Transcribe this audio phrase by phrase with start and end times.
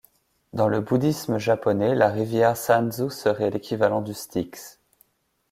[0.53, 4.79] Dans le bouddhisme japonais, la rivière Sanzu serait l'équivalent du Styx.